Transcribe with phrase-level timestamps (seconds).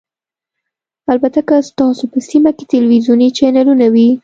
[1.11, 4.09] البته که ستاسو په سیمه کې تلویزیوني چینلونه وي